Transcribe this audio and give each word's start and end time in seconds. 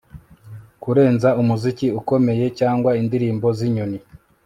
kurenza 0.81 1.29
umuziki 1.41 1.87
ukomeye 1.99 2.45
cyangwa 2.59 2.91
indirimbo 3.01 3.47
zinyoni 3.57 3.99